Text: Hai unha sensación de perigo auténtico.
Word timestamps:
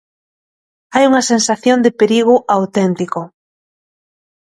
Hai 0.93 1.03
unha 1.09 1.27
sensación 1.31 1.77
de 1.85 1.91
perigo 2.01 2.35
auténtico. 2.57 3.21